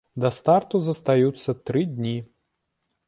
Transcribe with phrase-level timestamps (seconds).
[0.23, 2.17] Да старту застаюцца тры дні.